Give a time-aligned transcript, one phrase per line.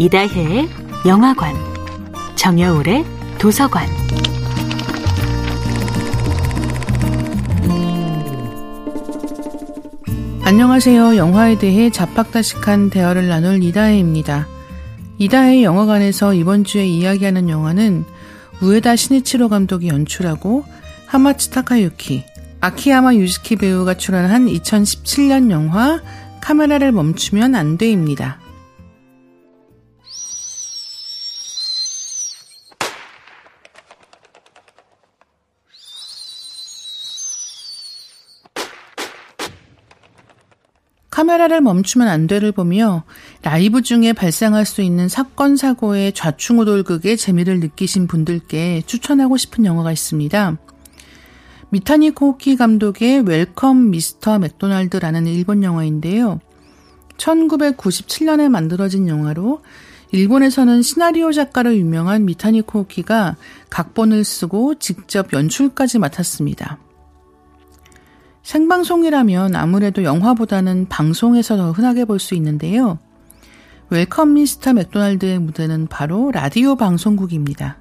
[0.00, 0.66] 이다혜의
[1.04, 1.54] 영화관,
[2.34, 3.04] 정여울의
[3.38, 3.86] 도서관.
[10.42, 11.16] 안녕하세요.
[11.16, 14.48] 영화에 대해 자팍다식한 대화를 나눌 이다혜입니다.
[15.18, 18.06] 이다혜 영화관에서 이번 주에 이야기하는 영화는
[18.62, 20.64] 우에다 시니치로 감독이 연출하고
[21.08, 22.24] 하마츠 타카유키,
[22.62, 26.00] 아키야마 유즈키 배우가 출연한 2017년 영화
[26.40, 28.39] 카메라를 멈추면 안 돼입니다.
[41.10, 43.02] 카메라를 멈추면 안 돼를 보며
[43.42, 50.56] 라이브 중에 발생할 수 있는 사건 사고의 좌충우돌극의 재미를 느끼신 분들께 추천하고 싶은 영화가 있습니다.
[51.70, 54.38] 미타니 코키 감독의 Welcome Mr.
[54.38, 56.40] McDonald라는 일본 영화인데요.
[57.16, 59.62] 1997년에 만들어진 영화로
[60.12, 63.36] 일본에서는 시나리오 작가로 유명한 미타니 코키가
[63.68, 66.78] 각본을 쓰고 직접 연출까지 맡았습니다.
[68.50, 72.98] 생방송이라면 아무래도 영화보다는 방송에서 더 흔하게 볼 수 있는데요.
[73.90, 74.72] Welcome Mr.
[74.72, 77.78] McDonald의 무대는 바로 라디오 방송국입니다.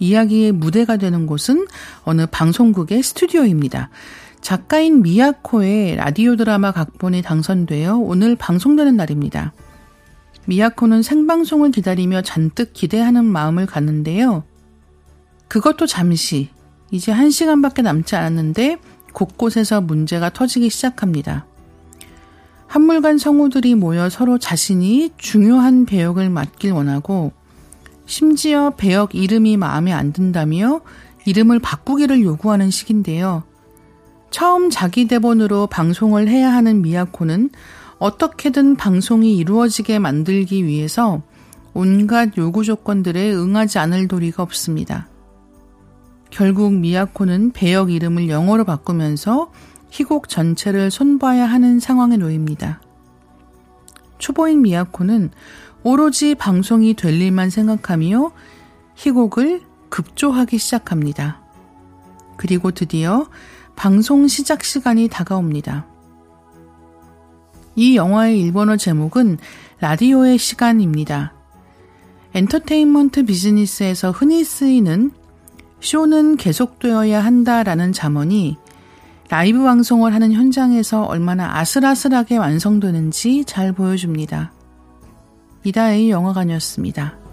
[0.00, 1.68] 이야기의 무대가 되는 곳은
[2.02, 3.90] 어느 방송국의 스튜디오입니다.
[4.40, 9.52] 작가인 미야코의 라디오 드라마 각본이 당선되어 오늘 방송되는 날입니다.
[10.46, 14.42] 미야코는 생방송을 기다리며 잔뜩 기대하는 마음을 갖는데요.
[15.46, 16.48] 그것도 잠시,
[16.90, 18.78] 이제 한 시간밖에 남지 않았는데
[19.12, 21.46] 곳곳에서 문제가 터지기 시작합니다.
[22.66, 27.32] 한물간 성우들이 모여 서로 자신이 중요한 배역을 맡길 원하고
[28.06, 30.82] 심지어 배역 이름이 마음에 안 든다며
[31.24, 33.42] 이름을 바꾸기를 요구하는 식인데요.
[34.30, 37.50] 처음 자기 대본으로 방송을 해야 하는 미야코는
[37.98, 41.22] 어떻게든 방송이 이루어지게 만들기 위해서
[41.74, 45.08] 온갖 요구 조건들에 응하지 않을 도리가 없습니다.
[46.38, 49.50] 결국 미야코는 배역 이름을 영어로 바꾸면서
[49.90, 52.80] 희곡 전체를 손봐야 하는 상황에 놓입니다.
[54.18, 55.32] 초보인 미야코는
[55.82, 58.30] 오로지 방송이 될 일만 생각하며
[58.94, 61.42] 희곡을 급조하기 시작합니다.
[62.36, 63.26] 그리고 드디어
[63.74, 65.86] 방송 시작 시간이 다가옵니다.
[67.74, 69.38] 이 영화의 일본어 제목은
[69.80, 71.34] 라디오의 시간입니다.
[72.34, 75.10] 엔터테인먼트 비즈니스에서 흔히 쓰이는
[75.80, 78.56] 쇼는 계속되어야 한다라는 잠언이
[79.30, 84.52] 라이브 방송을 하는 현장에서 얼마나 아슬아슬하게 완성되는지 잘 보여줍니다.
[85.64, 87.27] 이다의 영화관이었습니다.